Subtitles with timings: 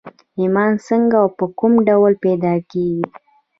[0.39, 3.05] ايمان څنګه او په کوم ډول پيدا کېږي؟